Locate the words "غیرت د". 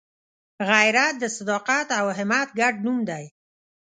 0.69-1.23